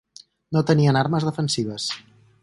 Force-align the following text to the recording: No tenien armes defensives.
No 0.55 0.63
tenien 0.69 0.97
armes 1.01 1.27
defensives. 1.29 1.87